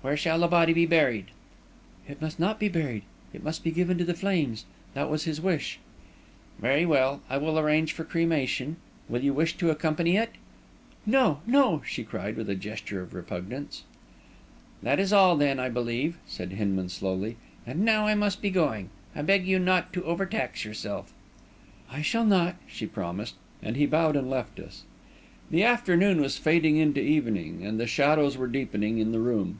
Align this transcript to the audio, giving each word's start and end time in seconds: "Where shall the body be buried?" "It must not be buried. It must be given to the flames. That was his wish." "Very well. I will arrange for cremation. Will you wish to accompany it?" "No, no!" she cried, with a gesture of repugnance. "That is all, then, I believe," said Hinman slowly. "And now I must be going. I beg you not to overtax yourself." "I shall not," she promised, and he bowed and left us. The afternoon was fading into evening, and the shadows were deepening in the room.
"Where 0.00 0.16
shall 0.16 0.38
the 0.38 0.46
body 0.48 0.72
be 0.72 0.86
buried?" 0.86 1.26
"It 2.06 2.22
must 2.22 2.38
not 2.38 2.60
be 2.60 2.68
buried. 2.68 3.02
It 3.34 3.42
must 3.42 3.64
be 3.64 3.72
given 3.72 3.98
to 3.98 4.04
the 4.04 4.14
flames. 4.14 4.64
That 4.94 5.10
was 5.10 5.24
his 5.24 5.40
wish." 5.40 5.80
"Very 6.60 6.86
well. 6.86 7.20
I 7.28 7.36
will 7.36 7.58
arrange 7.58 7.92
for 7.92 8.04
cremation. 8.04 8.76
Will 9.08 9.22
you 9.22 9.34
wish 9.34 9.56
to 9.56 9.70
accompany 9.70 10.16
it?" 10.16 10.30
"No, 11.04 11.40
no!" 11.48 11.82
she 11.84 12.04
cried, 12.04 12.36
with 12.36 12.48
a 12.48 12.54
gesture 12.54 13.02
of 13.02 13.12
repugnance. 13.12 13.82
"That 14.84 15.00
is 15.00 15.12
all, 15.12 15.36
then, 15.36 15.58
I 15.58 15.68
believe," 15.68 16.16
said 16.28 16.52
Hinman 16.52 16.90
slowly. 16.90 17.36
"And 17.66 17.80
now 17.84 18.06
I 18.06 18.14
must 18.14 18.40
be 18.40 18.50
going. 18.50 18.90
I 19.16 19.22
beg 19.22 19.46
you 19.48 19.58
not 19.58 19.92
to 19.94 20.04
overtax 20.04 20.64
yourself." 20.64 21.12
"I 21.90 22.02
shall 22.02 22.24
not," 22.24 22.54
she 22.68 22.86
promised, 22.86 23.34
and 23.62 23.74
he 23.76 23.84
bowed 23.84 24.14
and 24.16 24.30
left 24.30 24.60
us. 24.60 24.84
The 25.50 25.64
afternoon 25.64 26.20
was 26.20 26.38
fading 26.38 26.76
into 26.76 27.00
evening, 27.00 27.66
and 27.66 27.78
the 27.80 27.88
shadows 27.88 28.36
were 28.38 28.46
deepening 28.46 28.98
in 28.98 29.10
the 29.12 29.20
room. 29.20 29.58